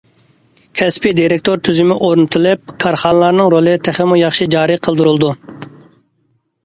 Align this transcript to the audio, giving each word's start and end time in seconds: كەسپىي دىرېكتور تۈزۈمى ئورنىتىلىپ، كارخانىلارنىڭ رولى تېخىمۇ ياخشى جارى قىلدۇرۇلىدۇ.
كەسپىي 0.79 1.13
دىرېكتور 1.17 1.59
تۈزۈمى 1.67 1.97
ئورنىتىلىپ، 2.07 2.73
كارخانىلارنىڭ 2.85 3.53
رولى 3.57 3.77
تېخىمۇ 3.89 4.19
ياخشى 4.25 4.49
جارى 4.57 4.79
قىلدۇرۇلىدۇ. 4.89 5.35